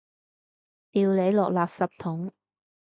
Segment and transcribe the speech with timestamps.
[0.89, 2.33] 掉你落垃圾桶！